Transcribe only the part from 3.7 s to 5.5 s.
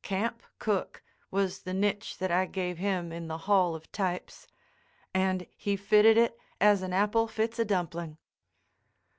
of Types; and